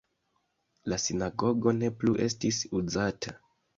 [0.93, 3.37] La sinagogo ne plu estis uzata.